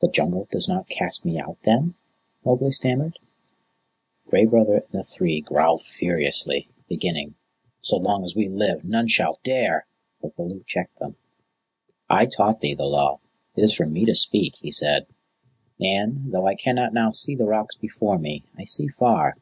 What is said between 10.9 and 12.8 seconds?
them. "I taught thee